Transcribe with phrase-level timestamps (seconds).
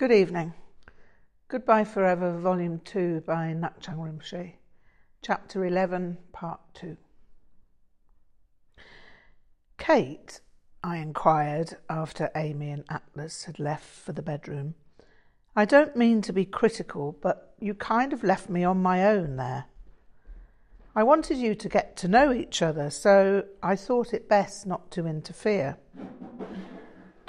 [0.00, 0.54] Good evening.
[1.48, 4.54] Goodbye Forever, Volume 2 by Ngak'chang Rinpoche,
[5.20, 6.96] Chapter 11, Part 2.
[9.76, 10.40] Kate,
[10.82, 14.74] I inquired after Amy and Atlas had left for the bedroom.
[15.54, 19.36] I don't mean to be critical, but you kind of left me on my own
[19.36, 19.66] there.
[20.96, 24.90] I wanted you to get to know each other, so I thought it best not
[24.92, 25.76] to interfere.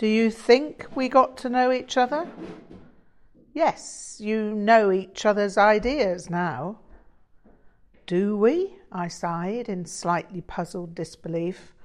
[0.01, 2.27] Do you think we got to know each other?
[3.53, 6.79] Yes, you know each other's ideas now.
[8.07, 8.77] Do we?
[8.91, 11.75] I sighed in slightly puzzled disbelief.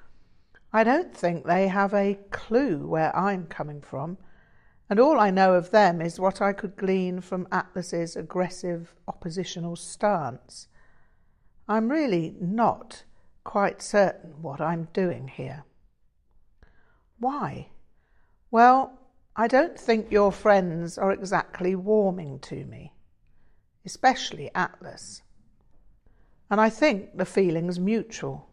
[0.72, 4.16] I don't think they have a clue where I'm coming from,
[4.88, 9.76] and all I know of them is what I could glean from Atlas's aggressive oppositional
[9.76, 10.68] stance.
[11.68, 13.04] I'm really not
[13.44, 15.66] quite certain what I'm doing here.
[17.18, 17.72] Why?
[18.50, 18.98] Well,
[19.34, 22.94] I don't think your friends are exactly warming to me,
[23.84, 25.22] especially Atlas.
[26.50, 28.48] And I think the feeling's mutual.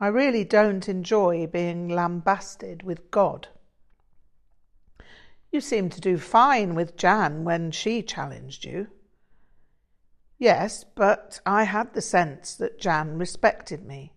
[0.00, 3.48] I really don't enjoy being lambasted with God.
[5.52, 8.88] You seemed to do fine with Jan when she challenged you.
[10.38, 14.14] Yes, but I had the sense that Jan respected me.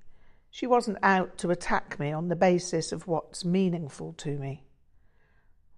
[0.56, 4.62] She wasn't out to attack me on the basis of what's meaningful to me.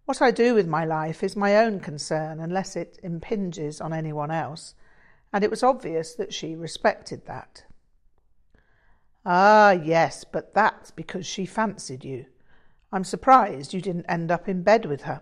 [0.04, 4.32] What I do with my life is my own concern unless it impinges on anyone
[4.32, 4.76] else,
[5.32, 7.64] and it was obvious that she respected that.
[9.26, 12.26] Ah, yes, but that's because she fancied you.
[12.92, 15.22] I'm surprised you didn't end up in bed with her.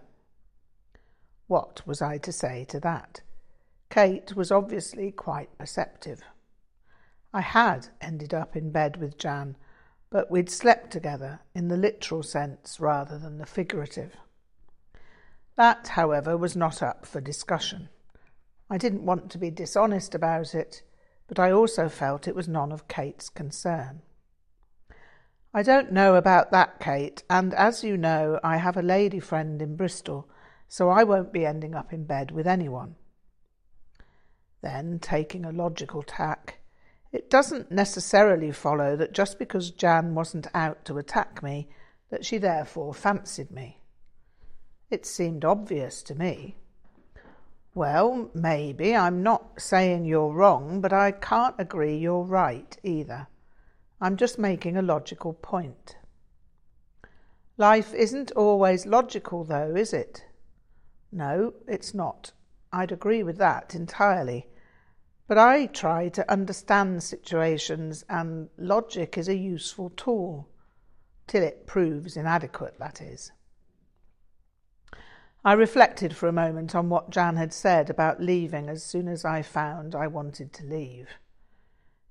[1.46, 3.22] What was I to say to that?
[3.92, 6.24] Kate was obviously quite perceptive.
[7.34, 9.58] I had ended up in bed with Jan,
[10.12, 14.16] but we'd slept together in the literal sense rather than the figurative.
[15.56, 17.90] That, however, was not up for discussion.
[18.70, 20.84] I didn't want to be dishonest about it,
[21.28, 24.04] but I also felt it was none of Kate's concern.
[25.54, 29.62] I don't know about that, Kate, and as you know, I have a lady friend
[29.62, 30.30] in Bristol,
[30.68, 32.96] so I won't be ending up in bed with anyone.
[34.62, 36.60] Then, taking a logical tack,
[37.14, 41.70] it doesn't necessarily follow that just because Jan wasn't out to attack me,
[42.10, 43.80] that she therefore fancied me.
[44.90, 46.58] It seemed obvious to me.
[47.76, 48.96] Well, maybe.
[48.96, 53.28] I'm not saying you're wrong, but I can't agree you're right either.
[54.02, 55.98] I'm just making a logical point.
[57.58, 60.26] Life isn't always logical, though, is it?
[61.12, 62.32] No, it's not.
[62.72, 64.48] I'd agree with that entirely.
[65.28, 70.50] But I try to understand situations, and logic is a useful tool,
[71.28, 73.32] till it proves inadequate, that is.
[75.46, 79.26] I reflected for a moment on what Jan had said about leaving as soon as
[79.26, 81.10] I found I wanted to leave.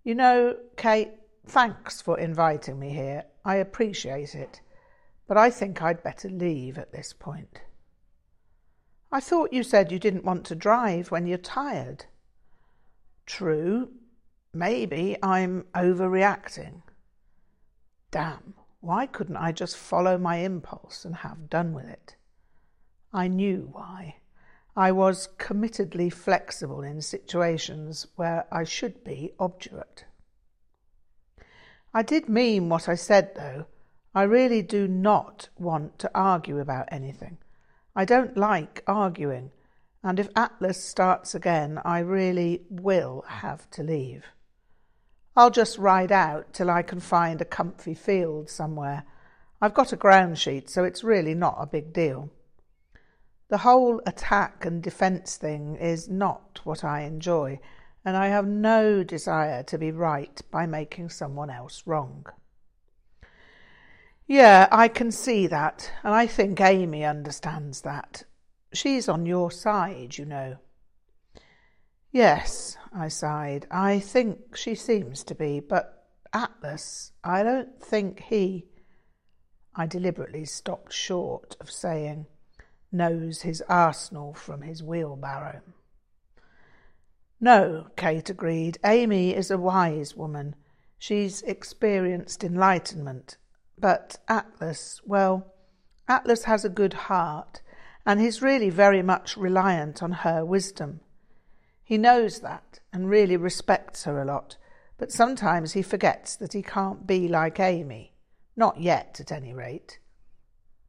[0.05, 1.13] You know, Kate,
[1.47, 3.25] thanks for inviting me here.
[3.45, 4.61] I appreciate it,
[5.27, 7.63] but I think I'd better leave at this point.
[9.11, 12.07] I thought you said you didn't want to drive when you're tired.
[13.27, 13.91] True,
[14.53, 16.83] maybe I'm overreacting.
[18.11, 22.17] Damn, why couldn't I just follow my impulse and have done with it?
[23.13, 24.17] I knew why.
[24.77, 30.05] I was committedly flexible in situations where I should be obdurate.
[31.95, 33.67] I did mean what I said, though.
[34.15, 37.39] I really do not want to argue about anything.
[37.95, 39.53] I don't like arguing
[40.03, 44.25] and if Atlas starts again, I really will have to leave.
[45.37, 49.05] I'll just ride out till I can find a comfy field somewhere.
[49.61, 52.31] I've got a ground sheet, so it's really not a big deal.
[53.49, 57.61] The whole attack and defence thing is not what I enjoy,
[58.05, 62.27] and I have no desire to be right by making someone else wrong.
[64.27, 68.25] Yeah, I can see that, and I think Amy understands that,
[68.73, 70.57] She's on your side, you know.
[72.11, 73.67] Yes, I sighed.
[73.71, 78.67] I think she seems to be, but Atlas, I don't think he.
[79.75, 82.27] I deliberately stopped short of saying,
[82.91, 85.63] knows his arsenal from his wheelbarrow.
[87.41, 88.79] No, Kate agreed.
[88.85, 90.55] Amy is a wise woman.
[90.99, 93.37] She's experienced enlightenment.
[93.79, 95.55] But Atlas, well,
[96.07, 97.63] Atlas has a good heart
[98.05, 101.01] and he's really very much reliant on her wisdom.
[101.85, 104.57] He knows that and really respects her a lot,
[104.99, 108.13] but sometimes he forgets that he can't be like Amy.
[108.57, 109.99] Not yet, at any rate.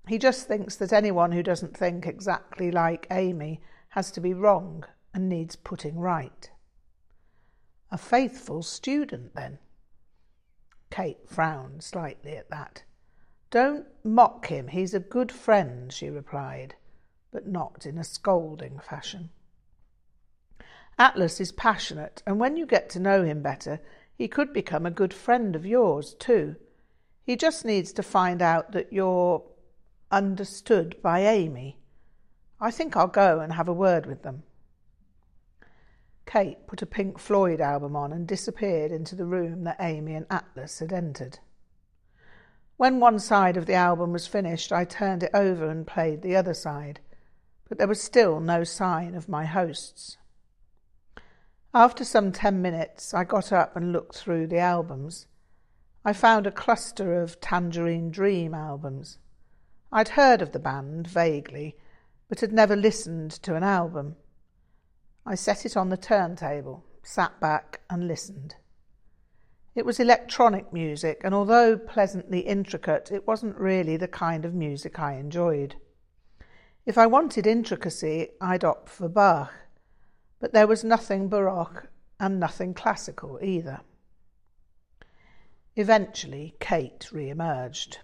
[0.07, 4.83] He just thinks that anyone who doesn't think exactly like Amy has to be wrong
[5.13, 6.49] and needs putting right.
[7.91, 9.59] A faithful student, then.
[10.89, 12.83] Kate frowned slightly at that.
[13.49, 16.75] Don't mock him, he's a good friend, she replied,
[17.33, 19.31] but not in a scolding fashion.
[20.97, 23.81] Atlas is passionate, and when you get to know him better,
[24.15, 26.55] he could become a good friend of yours, too.
[27.23, 29.43] He just needs to find out that you're
[30.11, 31.79] understood by Amy.
[32.61, 34.43] I think I'll go and have a word with them.
[36.25, 40.27] Kate put a Pink Floyd album on and disappeared into the room that Amy and
[40.29, 41.39] Atlas had entered.
[42.77, 46.35] When one side of the album was finished, I turned it over and played the
[46.35, 46.99] other side,
[47.73, 50.17] but there was still no sign of my hosts.
[51.73, 55.25] After some ten minutes, I got up and looked through the albums.
[56.05, 59.17] I found a cluster of Tangerine Dream albums.
[59.91, 61.75] I'd heard of the band vaguely,
[62.29, 64.17] but had never listened to an album.
[65.25, 68.53] I set it on the turntable, sat back, and listened.
[69.73, 74.99] It was electronic music, and although pleasantly intricate, it wasn't really the kind of music
[74.99, 75.73] I enjoyed.
[76.85, 79.53] If I wanted intricacy, I'd opt for Bach,
[80.39, 81.87] but there was nothing Baroque
[82.19, 83.81] and nothing classical either.
[85.75, 87.99] Eventually, Kate re emerged.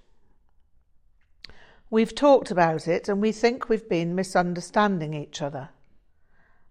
[1.89, 5.69] We've talked about it, and we think we've been misunderstanding each other.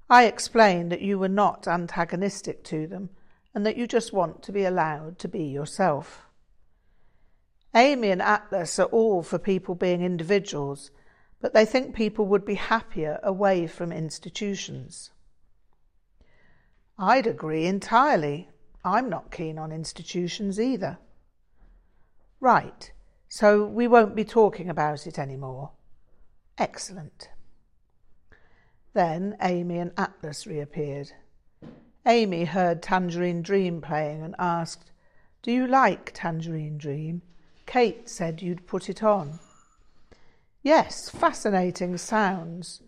[0.09, 3.11] I explained that you were not antagonistic to them
[3.55, 6.23] and that you just want to be allowed to be yourself.
[7.75, 10.91] Amy and Atlas are all for people being individuals,
[11.41, 15.11] but they think people would be happier away from institutions.
[16.99, 18.49] I'd agree entirely.
[18.85, 20.99] I'm not keen on institutions either.
[22.41, 22.91] Right,
[23.29, 25.71] so we won't be talking about it any more.
[26.57, 27.29] Excellent.
[28.95, 31.13] Then Amy and Atlas reappeared.
[32.07, 34.91] Amy heard Tangerine Dream playing and asked,
[35.43, 37.23] Do you like Tangerine Dream?
[37.67, 39.39] Kate said you'd put it on.
[40.63, 42.83] Yes, fascinating sounds.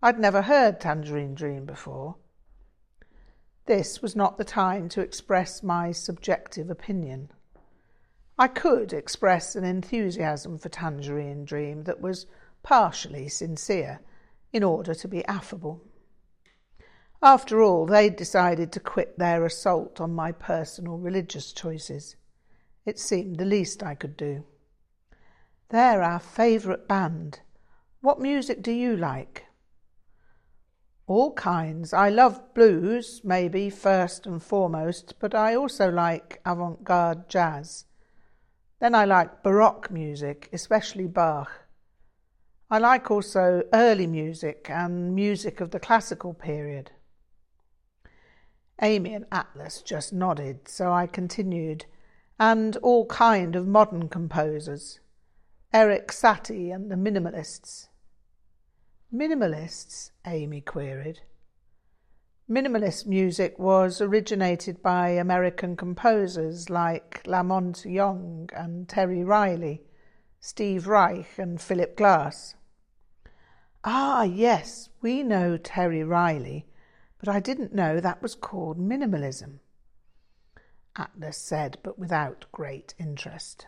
[0.00, 2.16] I'd never heard Tangerine Dream before.
[3.66, 7.30] This was not the time to express my subjective opinion.
[8.38, 12.26] I could express an enthusiasm for Tangerine Dream that was
[12.62, 14.00] partially sincere
[14.52, 15.82] in order to be affable.
[17.20, 22.14] After all, they'd decided to quit their assault on my personal religious choices.
[22.86, 24.44] It seemed the least I could do.
[25.70, 27.40] They're our favourite band.
[28.00, 29.44] What music do you like?
[31.06, 31.92] All kinds.
[31.92, 37.84] I love blues, maybe first and foremost, but I also like avant garde jazz.
[38.80, 41.50] Then I like Baroque music, especially Bach.
[42.70, 46.92] I like also early music and music of the classical period.
[48.80, 51.86] Amy and Atlas just nodded, so I continued,
[52.38, 55.00] and all kind of modern composers.
[55.70, 57.88] Erik Satie and the Minimalists.
[59.12, 60.12] Minimalists?
[60.26, 61.20] Amy queried.
[62.48, 69.82] Minimalist music was originated by American composers like La Monte Young and Terry Riley,
[70.40, 72.54] Steve Reich and Philip Glass.
[73.84, 76.66] Ah, yes, we know Terry Riley,
[77.18, 79.58] but I didn't know that was called minimalism.
[80.96, 83.66] Atlas said, but without great interest.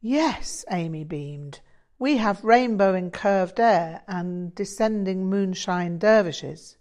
[0.00, 1.60] Yes, Amy beamed.
[1.98, 6.76] We have rainbow in curved air and descending moonshine dervishes.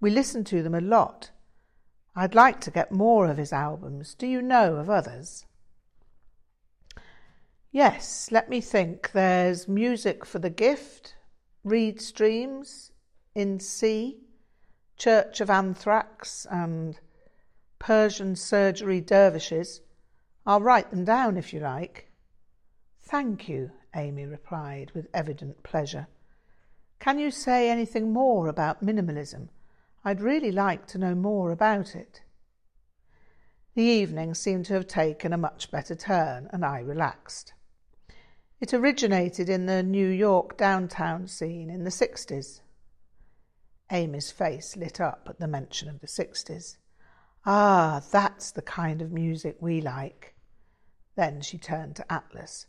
[0.00, 1.30] We listen to them a lot.
[2.14, 4.14] I'd like to get more of his albums.
[4.14, 5.46] Do you know of others?
[7.72, 9.12] Yes, let me think.
[9.12, 11.14] There's Music for the Gift,
[11.64, 12.92] Reed Streams,
[13.34, 14.20] In C,
[14.96, 16.98] Church of Anthrax, and
[17.78, 19.80] Persian Surgery Dervishes.
[20.46, 22.05] I'll write them down if you like.
[23.08, 26.08] Thank you, Amy replied with evident pleasure.
[26.98, 29.48] Can you say anything more about minimalism?
[30.04, 32.22] I'd really like to know more about it.
[33.76, 37.52] The evening seemed to have taken a much better turn, and I relaxed.
[38.60, 42.60] It originated in the New York downtown scene in the 60s.
[43.92, 46.76] Amy's face lit up at the mention of the 60s.
[47.44, 50.34] Ah, that's the kind of music we like.
[51.14, 52.66] Then she turned to Atlas.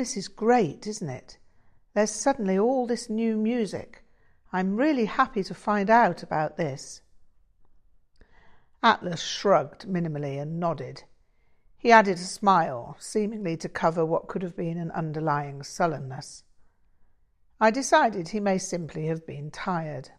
[0.00, 1.36] This is great, isn't it?
[1.92, 4.02] There's suddenly all this new music.
[4.50, 7.02] I'm really happy to find out about this.
[8.82, 11.02] Atlas shrugged minimally and nodded.
[11.76, 16.44] He added a smile, seemingly to cover what could have been an underlying sullenness.
[17.60, 20.12] I decided he may simply have been tired.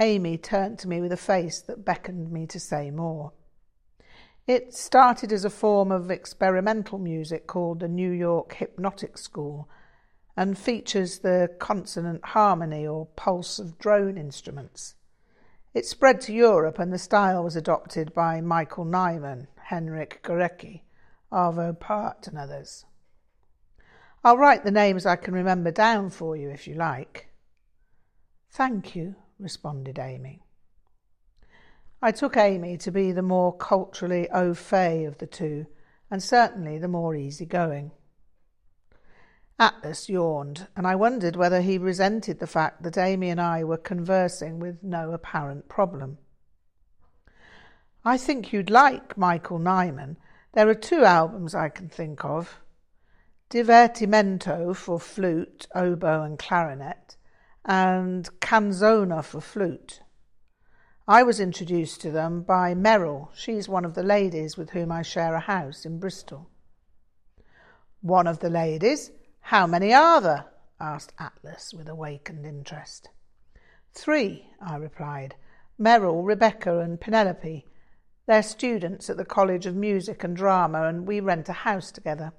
[0.00, 3.34] Amy turned to me with a face that beckoned me to say more.
[4.46, 9.70] It started as a form of experimental music called the New York Hypnotic School
[10.36, 14.96] and features the consonant harmony or pulse of drone instruments.
[15.72, 20.82] It spread to Europe and the style was adopted by Michael Nyman, Henryk Górecki,
[21.32, 22.84] Arvo Pärt, and others.
[24.22, 27.28] I'll write the names I can remember down for you if you like.
[28.50, 30.43] Thank you, responded Amy.
[32.04, 35.64] I took Amy to be the more culturally au fait of the two,
[36.10, 37.92] and certainly the more easygoing.
[39.58, 43.78] Atlas yawned, and I wondered whether he resented the fact that Amy and I were
[43.78, 46.18] conversing with no apparent problem.
[48.04, 50.16] I think you'd like Michael Nyman.
[50.52, 52.60] There are two albums I can think of
[53.48, 57.16] Divertimento for flute, oboe, and clarinet,
[57.64, 60.00] and Canzona for flute.
[61.06, 63.30] I was introduced to them by Merrill.
[63.34, 66.48] She's one of the ladies with whom I share a house in Bristol.
[68.00, 69.10] One of the ladies?
[69.40, 70.46] How many are there?
[70.80, 73.10] asked Atlas with awakened interest.
[73.92, 75.34] Three, I replied.
[75.76, 77.66] Merrill, Rebecca, and Penelope.
[78.24, 82.32] They're students at the College of Music and Drama, and we rent a house together.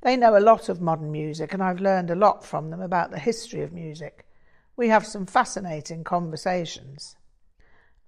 [0.00, 3.12] They know a lot of modern music, and I've learned a lot from them about
[3.12, 4.26] the history of music.
[4.74, 7.14] We have some fascinating conversations.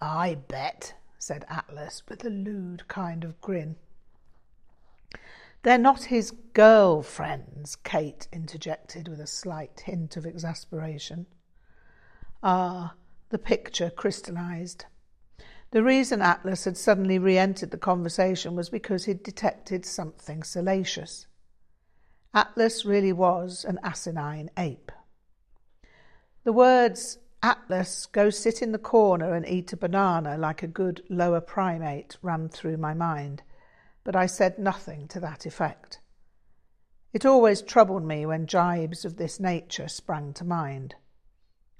[0.00, 3.76] I bet, said Atlas with a lewd kind of grin.
[5.62, 11.26] They're not his girl friends, Kate interjected with a slight hint of exasperation.
[12.42, 12.94] Ah,
[13.30, 14.84] the picture crystallized.
[15.70, 21.26] The reason Atlas had suddenly re entered the conversation was because he'd detected something salacious.
[22.32, 24.92] Atlas really was an asinine ape.
[26.44, 31.04] The words Atlas, go sit in the corner and eat a banana like a good
[31.08, 33.42] lower primate ran through my mind,
[34.02, 36.00] but I said nothing to that effect.
[37.12, 40.96] It always troubled me when jibes of this nature sprang to mind.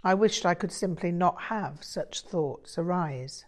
[0.04, 3.44] I wished I could simply not have such thoughts arise.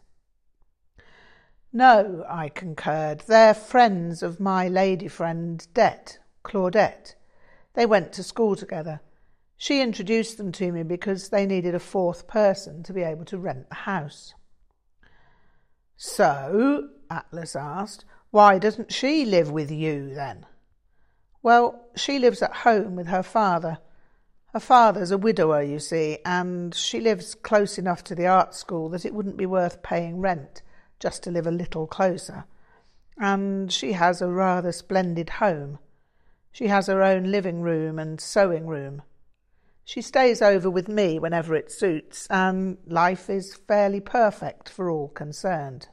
[1.72, 7.14] No, I concurred, they're friends of my lady friend Det, Claudette.
[7.74, 9.00] They went to school together.
[9.62, 13.36] She introduced them to me because they needed a fourth person to be able to
[13.36, 14.32] rent the house.
[15.98, 20.46] So, Atlas asked, why doesn't she live with you then?
[21.42, 23.76] Well, she lives at home with her father.
[24.54, 28.88] Her father's a widower, you see, and she lives close enough to the art school
[28.88, 30.62] that it wouldn't be worth paying rent
[30.98, 32.46] just to live a little closer.
[33.18, 35.80] And she has a rather splendid home.
[36.50, 39.02] She has her own living room and sewing room.
[39.90, 45.08] She stays over with me whenever it suits, and life is fairly perfect for all
[45.08, 45.88] concerned.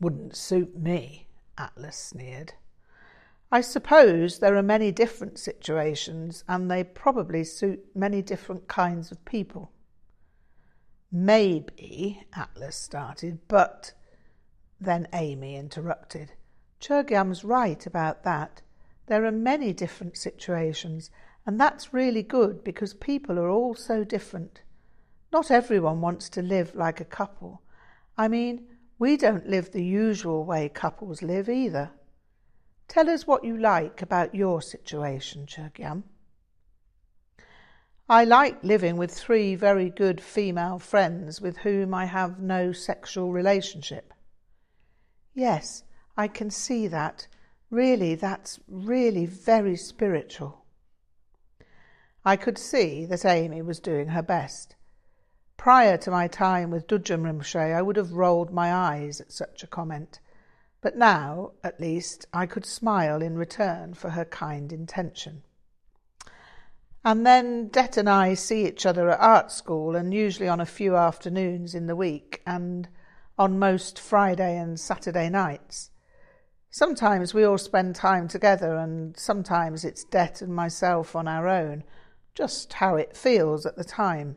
[0.00, 2.54] Wouldn't suit me, Atlas sneered.
[3.52, 9.24] I suppose there are many different situations, and they probably suit many different kinds of
[9.24, 9.70] people.
[11.12, 13.92] Maybe, Atlas started, but.
[14.80, 16.32] Then Amy interrupted.
[16.80, 18.60] Chogyam's right about that.
[19.06, 21.12] There are many different situations,
[21.50, 24.62] and that's really good because people are all so different.
[25.32, 27.60] Not everyone wants to live like a couple.
[28.16, 28.68] I mean,
[29.00, 31.90] we don't live the usual way couples live either.
[32.86, 36.04] Tell us what you like about your situation, Chogyam.
[38.08, 43.32] I like living with three very good female friends with whom I have no sexual
[43.32, 44.14] relationship.
[45.34, 45.82] Yes,
[46.16, 47.26] I can see that.
[47.70, 50.59] Really, that's really very spiritual.
[52.24, 54.76] I could see that Amy was doing her best.
[55.56, 59.62] Prior to my time with Dudjom Rinpoche, I would have rolled my eyes at such
[59.62, 60.20] a comment,
[60.82, 65.42] but now, at least, I could smile in return for her kind intention.
[67.02, 70.66] And then Det and I see each other at art school, and usually on a
[70.66, 72.86] few afternoons in the week, and
[73.38, 75.90] on most Friday and Saturday nights.
[76.70, 81.82] Sometimes we all spend time together, and sometimes it's Det and myself on our own
[82.40, 84.34] just how it feels at the time.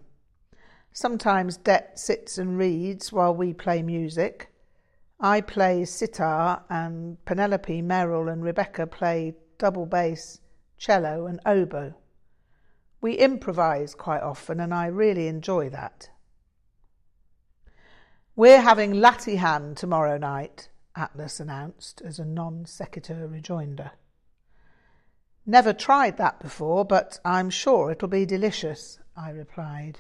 [0.92, 4.54] Sometimes Det sits and reads while we play music.
[5.22, 10.42] I play sitar, and Penelope, Merrill, and Rebecca play double bass,
[10.78, 11.94] cello, and oboe.
[13.00, 16.10] We improvise quite often, and I really enjoy that.
[18.36, 23.92] We're having Latihan tomorrow night, Atlas announced as a non sequitur rejoinder.
[25.46, 30.00] Never tried that before, but I'm sure it'll be delicious, I replied.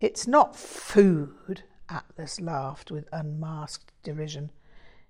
[0.00, 4.50] It's not food, Atlas laughed with unmasked derision.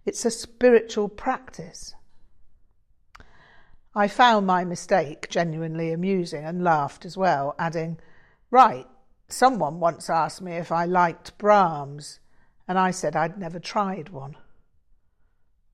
[0.04, 1.94] It's a spiritual practice.
[3.94, 8.00] I found my mistake genuinely amusing and laughed as well, adding,
[8.50, 8.88] Right,
[9.28, 12.18] someone once asked me if I liked Brahms,
[12.66, 14.36] and I said I'd never tried one.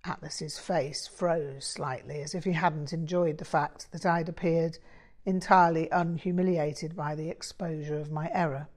[0.04, 4.78] Atlas's face froze slightly, as if he hadn't enjoyed the fact that I'd appeared
[5.24, 8.68] entirely unhumiliated by the exposure of my error.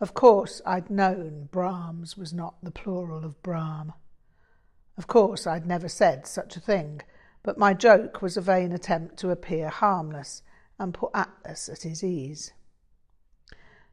[0.00, 3.92] Of course, I'd known Brahms was not the plural of Brahm.
[4.96, 7.02] Of course, I'd never said such a thing,
[7.42, 10.42] but my joke was a vain attempt to appear harmless
[10.78, 12.52] and put Atlas at his ease.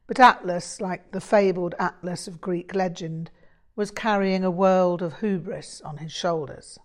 [0.06, 3.30] But Atlas, like the fabled Atlas of Greek legend,
[3.78, 6.80] was carrying a world of hubris on his shoulders.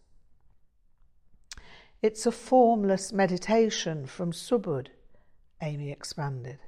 [2.04, 4.90] It's a formless meditation from Subud,
[5.60, 6.60] Amy expanded.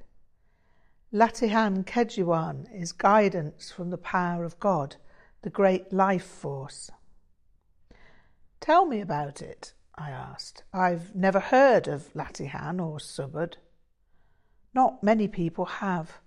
[1.14, 4.96] Latihan Kejiwan is guidance from the power of God,
[5.42, 6.90] the great life force.
[8.60, 10.64] Tell me about it, I asked.
[10.72, 13.58] I've never heard of Latihan or Subud.
[14.74, 16.18] Not many people have.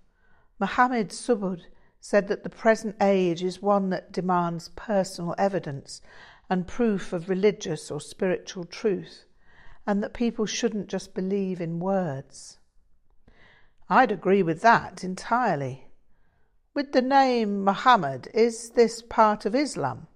[0.58, 1.60] Mohammed Subuh
[2.00, 6.00] said that the present age is one that demands personal evidence
[6.48, 9.24] and proof of religious or spiritual truth,
[9.86, 12.58] and that people shouldn't just believe in words.
[13.88, 15.88] I'd agree with that entirely.
[16.74, 20.06] With the name Muhammad, is this part of Islam?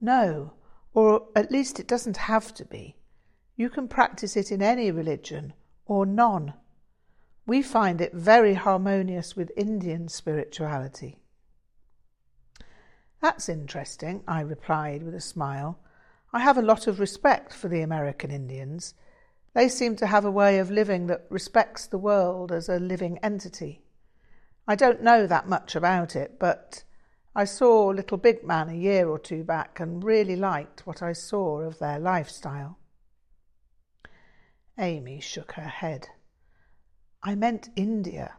[0.00, 0.52] No,
[0.94, 2.96] or at least it doesn't have to be.
[3.56, 5.54] You can practice it in any religion
[5.86, 6.54] or none.
[7.44, 11.18] We find it very harmonious with Indian spirituality.
[13.20, 15.80] That's interesting, I replied with a smile.
[16.32, 18.94] I have a lot of respect for the American Indians.
[19.54, 23.18] They seem to have a way of living that respects the world as a living
[23.22, 23.82] entity.
[24.66, 26.84] I don't know that much about it, but
[27.34, 31.12] I saw Little Big Man a year or two back and really liked what I
[31.12, 32.78] saw of their lifestyle.
[34.78, 36.08] Amy shook her head.
[37.24, 38.34] I meant India.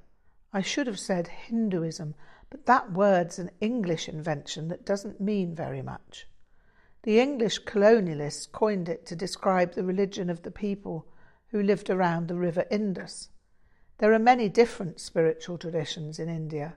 [0.52, 2.16] I should have said Hinduism,
[2.50, 6.28] but that word's an English invention that doesn't mean very much.
[7.04, 11.08] The English colonialists coined it to describe the religion of the people
[11.48, 13.30] who lived around the river Indus.
[14.00, 16.76] There are many different spiritual traditions in India,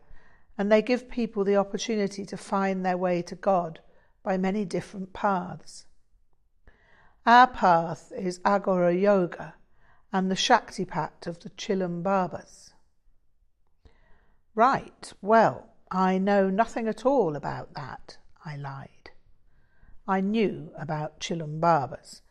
[0.57, 3.81] and they give people the opportunity to find their way to God
[4.23, 5.87] by many different paths.
[7.27, 9.55] Our path is Aghora Yoga,
[10.13, 12.73] and the Shaktipat of the Chilam Babas.
[14.55, 19.11] Right, well, I know nothing at all about that, I lied.
[20.09, 22.23] I knew about Chilam Babas,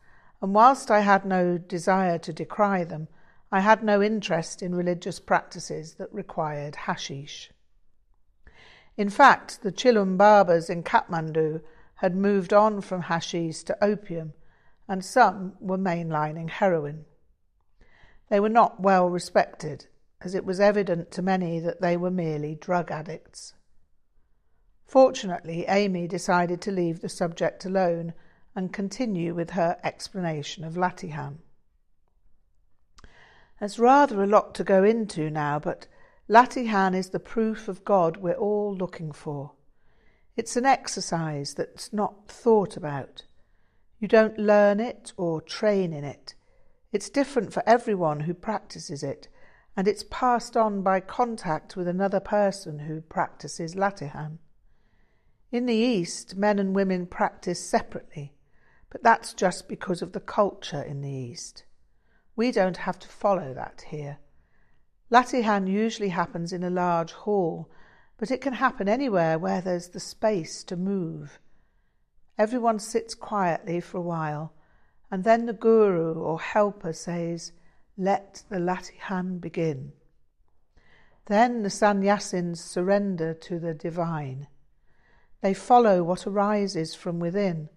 [0.42, 3.08] and whilst I had no desire to decry them,
[3.52, 7.52] I had no interest in religious practices that required hashish.
[8.96, 11.60] In fact, the Chilam Babas in Kathmandu
[11.96, 14.32] had moved on from hashish to opium,
[14.88, 17.04] and some were mainlining heroin.
[18.28, 19.86] They were not well respected,
[20.20, 23.54] as it was evident to many that they were merely drug addicts.
[24.84, 28.14] Fortunately, Amy decided to leave the subject alone
[28.54, 31.38] and continue with her explanation of Latihan.
[33.58, 35.86] There's rather a lot to go into now, but
[36.28, 39.52] Latihan is the proof of God we're all looking for.
[40.36, 43.24] It's an exercise that's not thought about.
[43.98, 46.34] You don't learn it or train in it.
[46.92, 49.28] It's different for everyone who practices it,
[49.76, 54.38] and it's passed on by contact with another person who practices Latihan.
[55.52, 58.34] In the East, men and women practice separately,
[58.90, 61.64] but that's just because of the culture in the East.
[62.36, 64.18] We don't have to follow that here.
[65.10, 67.70] Latihan usually happens in a large hall,
[68.18, 71.38] but it can happen anywhere where there's the space to move.
[72.38, 74.52] Everyone sits quietly for a while
[75.10, 77.52] and then the guru or helper says,
[77.96, 79.92] Let the Latihan begin.
[81.26, 84.48] Then the sannyasins surrender to the divine.
[85.40, 87.68] They follow what arises from within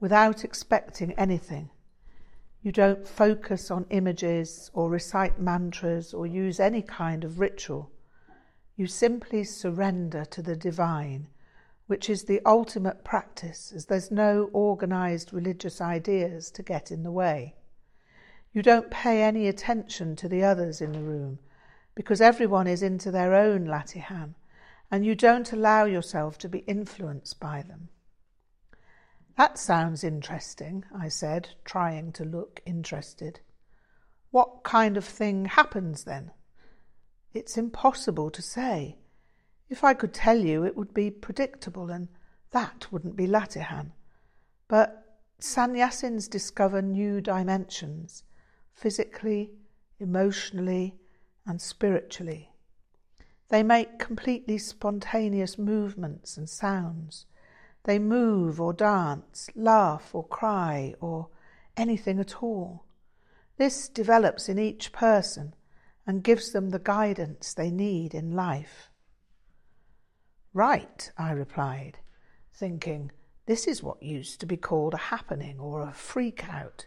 [0.00, 1.70] without expecting anything.
[2.62, 7.90] You don't focus on images or recite mantras or use any kind of ritual.
[8.76, 11.28] You simply surrender to the divine
[11.90, 17.10] which is the ultimate practice, as there's no organized religious ideas to get in the
[17.10, 17.52] way.
[18.52, 21.40] You don't pay any attention to the others in the room
[21.96, 24.36] because everyone is into their own Latihan
[24.88, 27.88] and you don't allow yourself to be influenced by them.
[29.36, 33.40] That sounds interesting, I said, trying to look interested.
[34.30, 36.30] What kind of thing happens then?
[37.34, 38.98] It's impossible to say.
[39.70, 42.08] If I could tell you, it would be predictable, and
[42.50, 43.92] that wouldn't be Latihan.
[44.66, 48.24] But sannyasins discover new dimensions,
[48.74, 49.52] physically,
[50.00, 50.96] emotionally,
[51.46, 52.50] and spiritually.
[53.48, 57.26] They make completely spontaneous movements and sounds.
[57.84, 61.28] They move or dance, laugh or cry, or
[61.76, 62.84] anything at all.
[63.56, 65.54] This develops in each person
[66.06, 68.89] and gives them the guidance they need in life.
[70.52, 71.98] Right, I replied,
[72.52, 73.12] thinking,
[73.46, 76.86] this is what used to be called a happening or a freak out.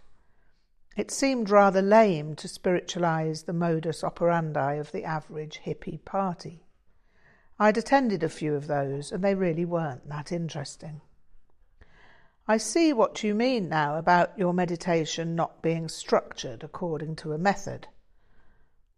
[0.97, 6.65] It seemed rather lame to spiritualize the modus operandi of the average hippie party.
[7.57, 11.01] I'd attended a few of those, and they really weren't that interesting.
[12.45, 17.37] I see what you mean now about your meditation not being structured according to a
[17.37, 17.87] method.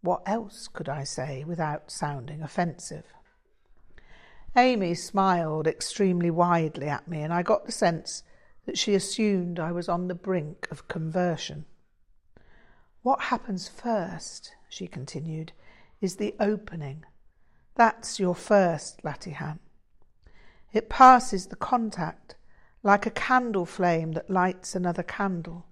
[0.00, 3.04] What else could I say without sounding offensive?
[4.56, 8.22] Amy smiled extremely widely at me, and I got the sense
[8.64, 11.66] that she assumed I was on the brink of conversion.
[13.02, 15.52] What happens first, she continued,
[16.00, 17.04] is the opening.
[17.74, 19.58] That's your first Latihan.
[20.72, 22.34] It passes the contact
[22.82, 25.66] like a candle flame that lights another candle.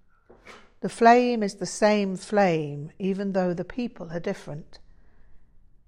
[0.81, 4.79] The flame is the same flame, even though the people are different.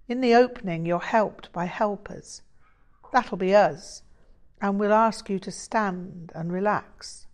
[0.09, 2.43] In the opening, you're helped by helpers.
[3.17, 4.03] That'll be us,
[4.61, 7.27] and we'll ask you to stand and relax.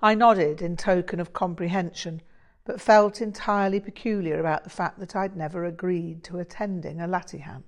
[0.00, 2.22] I nodded in token of comprehension,
[2.64, 7.64] but felt entirely peculiar about the fact that I'd never agreed to attending a Latihan.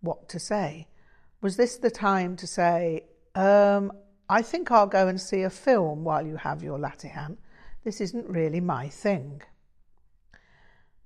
[0.00, 0.88] What to say?
[1.40, 3.04] Was this the time to say,
[3.36, 3.92] um,
[4.28, 7.36] I think I'll go and see a film while you have your Latihan.
[7.84, 9.42] This isn't really my thing.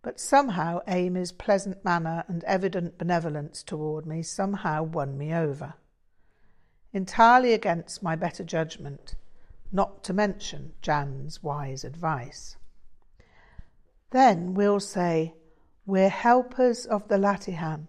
[0.06, 5.74] But somehow Amy's pleasant manner and evident benevolence toward me somehow won me over.
[6.92, 9.16] Entirely against my better judgment,
[9.72, 12.56] not to mention Jan's wise advice.
[14.10, 15.34] Then we'll say,
[15.86, 17.88] We're helpers of the Latihan,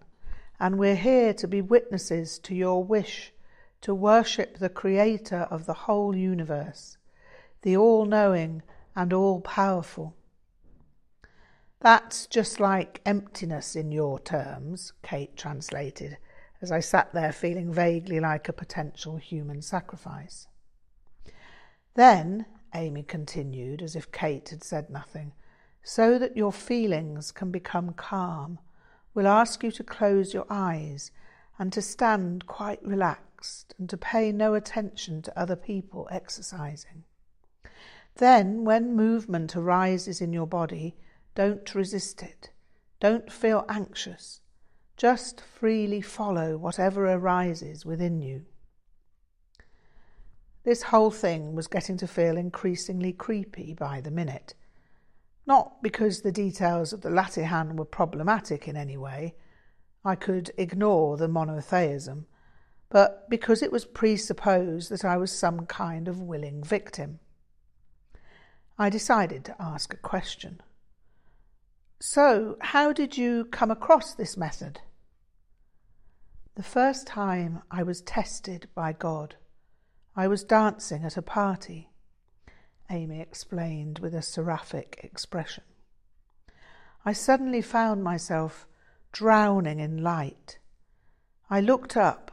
[0.58, 3.32] and we're here to be witnesses to your wish
[3.82, 6.96] to worship the Creator of the whole universe,
[7.62, 8.64] the all knowing
[8.96, 10.16] and all powerful.
[11.80, 16.18] That's just like emptiness in your terms, Kate translated,
[16.60, 20.48] as I sat there feeling vaguely like a potential human sacrifice.
[21.94, 25.32] Then, Amy continued, as if Kate had said nothing,
[25.82, 28.58] so that your feelings can become calm,
[29.14, 31.12] we'll ask you to close your eyes
[31.58, 37.04] and to stand quite relaxed and to pay no attention to other people exercising.
[38.16, 40.96] Then, when movement arises in your body,
[41.38, 42.50] don't resist it.
[42.98, 44.40] Don't feel anxious.
[44.96, 48.44] Just freely follow whatever arises within you.
[50.64, 54.54] This whole thing was getting to feel increasingly creepy by the minute.
[55.46, 59.36] Not because the details of the Latihan were problematic in any way,
[60.04, 62.26] I could ignore the monotheism,
[62.88, 67.20] but because it was presupposed that I was some kind of willing victim.
[68.76, 70.62] I decided to ask a question.
[72.00, 74.80] So, how did you come across this method?
[76.54, 79.34] The first time I was tested by God,
[80.14, 81.90] I was dancing at a party,
[82.88, 85.64] Amy explained with a seraphic expression.
[87.04, 88.68] I suddenly found myself
[89.10, 90.58] drowning in light.
[91.50, 92.30] I looked up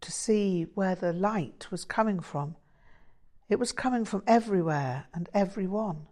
[0.00, 2.56] to see where the light was coming from.
[3.50, 6.06] It was coming from everywhere and everyone.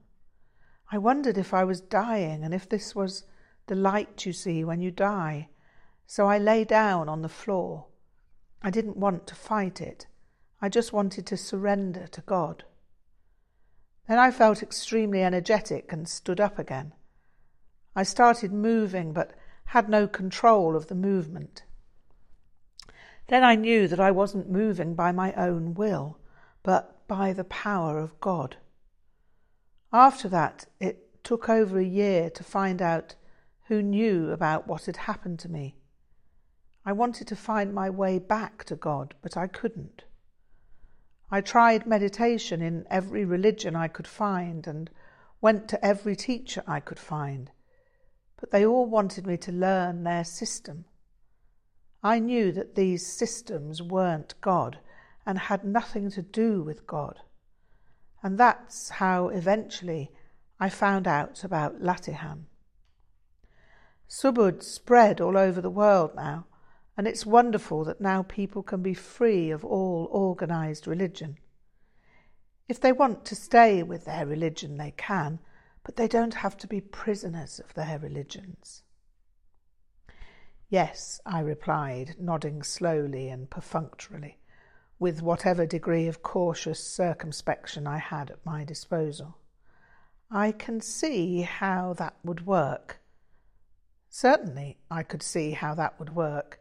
[0.93, 3.25] I wondered if I was dying and if this was
[3.67, 5.49] the light you see when you die.
[6.07, 7.87] So I lay down on the floor.
[8.63, 10.07] I didn't want to fight it.
[10.61, 12.65] I just wanted to surrender to God.
[14.09, 16.93] Then I felt extremely energetic and stood up again.
[17.95, 19.33] I started moving, but
[19.67, 21.63] had no control of the movement.
[23.29, 26.19] Then I knew that I wasn't moving by my own will,
[26.65, 28.57] but by the power of God.
[29.93, 33.17] After that, it took over a year to find out
[33.67, 35.77] who knew about what had happened to me.
[36.85, 40.05] I wanted to find my way back to God, but I couldn't.
[41.31, 44.91] I tried meditation in every religion I could find and
[45.41, 47.51] went to every teacher I could find,
[48.41, 50.85] but they all wanted me to learn their system.
[52.03, 54.79] I knew that these systems weren't God
[55.27, 57.21] and had nothing to do with God.
[58.23, 60.11] And that's how eventually
[60.59, 62.45] I found out about Latihan.
[64.09, 66.47] Subud spread all over the world now,
[66.97, 71.39] and it's wonderful that now people can be free of all organised religion.
[72.69, 75.39] If they want to stay with their religion, they can,
[75.85, 78.83] but they don't have to be prisoners of their religions.
[80.69, 84.40] Yes, I replied, nodding slowly and perfunctorily,
[85.01, 89.39] with whatever degree of cautious circumspection I had at my disposal.
[90.31, 93.01] I can see how that would work.
[94.09, 96.61] Certainly, I could see how that would work.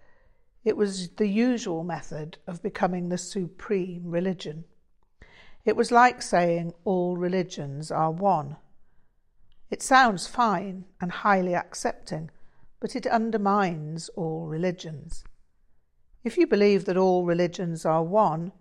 [0.65, 4.63] It was the usual method of becoming the supreme religion.
[5.65, 8.57] It was like saying all religions are one.
[9.69, 12.31] It sounds fine and highly accepting
[12.79, 15.23] but it undermines all religions.
[16.23, 18.51] If you believe that all religions are one,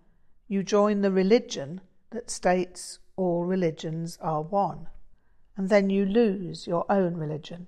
[0.46, 4.88] you join the religion that states all religions are one,
[5.56, 7.66] and then you lose your own religion.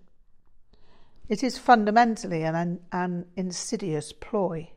[1.29, 4.70] It is fundamentally an, an insidious ploy.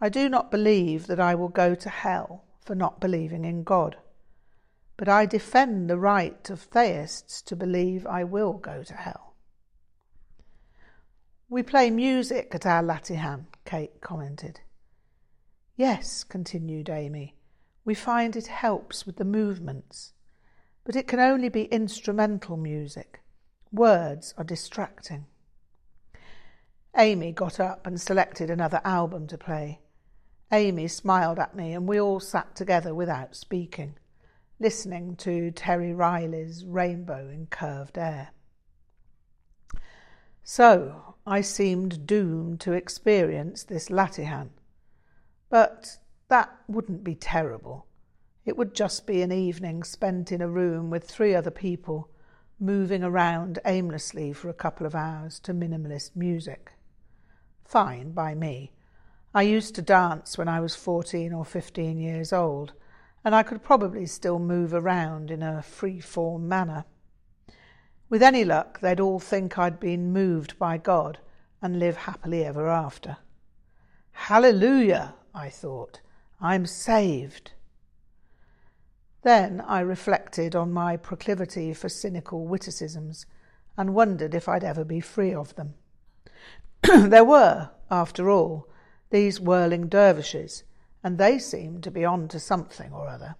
[0.00, 3.96] I do not believe that I will go to hell for not believing in God,
[4.96, 9.29] but I defend the right of theists to believe I will go to hell.
[11.52, 14.60] We play music at our Latihan, Kate commented.
[15.76, 17.34] Yes, continued Amy,
[17.84, 20.12] we find it helps with the movements,
[20.84, 23.20] but it can only be instrumental music.
[23.72, 25.26] Words are distracting.
[26.96, 29.80] Amy got up and selected another album to play.
[30.52, 33.96] Amy smiled at me, and we all sat together without speaking,
[34.60, 38.28] listening to Terry Riley's Rainbow in Curved Air.
[40.42, 44.50] So I seemed doomed to experience this Latihan.
[45.48, 45.98] But
[46.28, 47.86] that wouldn't be terrible.
[48.46, 52.08] It would just be an evening spent in a room with three other people,
[52.58, 56.72] moving around aimlessly for a couple of hours to minimalist music.
[57.64, 58.72] Fine by me.
[59.34, 62.72] I used to dance when I was 14 or 15 years old,
[63.24, 66.84] and I could probably still move around in a free form manner.
[68.10, 71.20] With any luck, they'd all think I'd been moved by God
[71.62, 73.18] and live happily ever after.
[74.10, 76.00] Hallelujah, I thought.
[76.40, 77.52] I'm saved.
[79.22, 83.26] Then I reflected on my proclivity for cynical witticisms
[83.76, 85.74] and wondered if I'd ever be free of them.
[86.82, 88.68] there were, after all,
[89.10, 90.64] these whirling dervishes,
[91.04, 93.36] and they seemed to be on to something or other.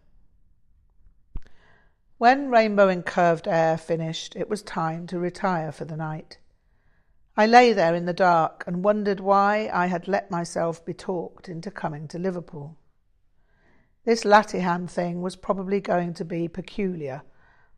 [2.21, 6.37] When Rainbow in Curved Air finished, it was time to retire for the night.
[7.35, 11.49] I lay there in the dark and wondered why I had let myself be talked
[11.49, 12.77] into coming to Liverpool.
[14.05, 17.23] This Latihan thing was probably going to be peculiar,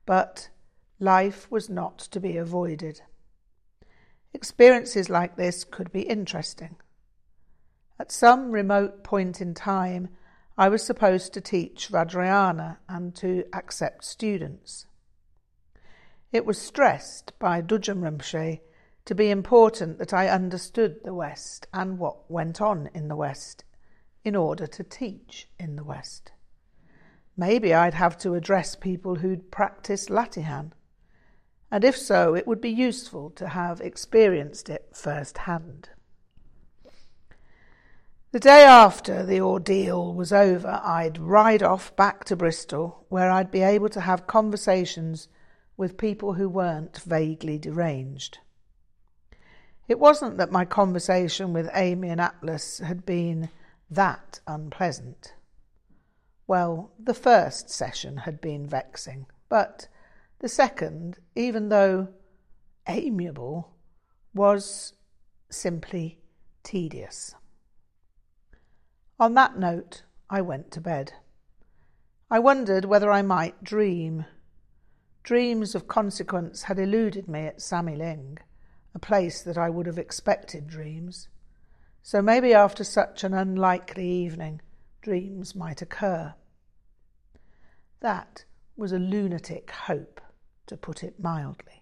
[0.06, 0.48] but
[0.98, 3.00] life was not to be avoided.
[4.34, 6.74] Experiences like this could be interesting.
[7.96, 10.08] At some remote point in time,
[10.62, 14.86] I was supposed to teach Vajrayana and to accept students.
[16.30, 18.60] It was stressed by Dudjom Rinpoche
[19.06, 23.64] to be important that I understood the West and what went on in the West
[24.24, 26.30] in order to teach in the West.
[27.36, 30.74] Maybe I'd have to address people who'd practiced Latihan,
[31.72, 35.88] and if so, it would be useful to have experienced it firsthand.
[38.32, 43.50] The day after the ordeal was over, I'd ride off back to Bristol, where I'd
[43.50, 45.28] be able to have conversations
[45.76, 48.38] with people who weren't vaguely deranged.
[49.86, 53.50] It wasn't that my conversation with Amy and Atlas had been
[53.90, 55.34] that unpleasant.
[56.46, 59.88] Well, the first session had been vexing, but
[60.38, 62.08] the second, even though
[62.88, 63.74] amiable,
[64.32, 64.94] was
[65.50, 66.22] simply
[66.62, 67.34] tedious.
[69.18, 71.12] On that note, I went to bed.
[72.30, 74.24] I wondered whether I might dream.
[75.22, 78.38] Dreams of consequence had eluded me at Samye Ling,
[78.94, 81.28] a place that I would have expected dreams.
[82.02, 84.60] So maybe after such an unlikely evening,
[85.02, 86.34] dreams might occur.
[88.00, 88.44] That
[88.76, 90.20] was a lunatic hope,
[90.66, 91.81] to put it mildly.